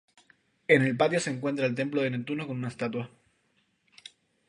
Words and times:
En 0.67 0.81
el 0.81 0.97
patio 0.97 1.19
se 1.19 1.29
encuentra 1.29 1.67
el 1.67 1.75
templo 1.75 2.01
de 2.01 2.09
Neptuno 2.09 2.47
con 2.47 2.57
una 2.57 2.69
estatua. 2.69 3.11